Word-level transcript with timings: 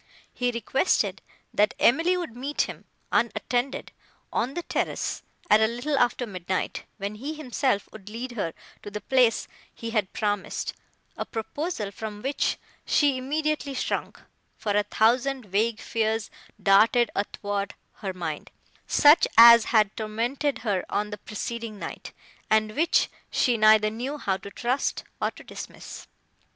He 0.33 0.49
requested, 0.49 1.21
that 1.53 1.75
Emily 1.77 2.17
would 2.17 2.35
meet 2.35 2.61
him, 2.61 2.85
unattended, 3.11 3.91
on 4.33 4.55
the 4.55 4.63
terrace, 4.63 5.21
at 5.47 5.61
a 5.61 5.67
little 5.67 5.95
after 5.95 6.25
midnight, 6.25 6.85
when 6.97 7.13
he 7.13 7.35
himself 7.35 7.87
would 7.91 8.09
lead 8.09 8.31
her 8.31 8.55
to 8.81 8.89
the 8.89 9.01
place 9.01 9.47
he 9.71 9.91
had 9.91 10.11
promised; 10.11 10.73
a 11.17 11.23
proposal, 11.23 11.91
from 11.91 12.23
which 12.23 12.57
she 12.83 13.15
immediately 13.15 13.75
shrunk, 13.75 14.19
for 14.57 14.71
a 14.75 14.81
thousand 14.81 15.45
vague 15.45 15.79
fears 15.79 16.31
darted 16.59 17.11
athwart 17.15 17.75
her 17.97 18.11
mind, 18.11 18.49
such 18.87 19.27
as 19.37 19.65
had 19.65 19.95
tormented 19.95 20.57
her 20.65 20.83
on 20.89 21.11
the 21.11 21.19
preceding 21.19 21.77
night, 21.77 22.11
and 22.49 22.75
which 22.75 23.07
she 23.29 23.55
neither 23.55 23.91
knew 23.91 24.17
how 24.17 24.35
to 24.35 24.49
trust, 24.49 25.03
nor 25.21 25.29
to 25.29 25.43
dismiss. 25.43 26.07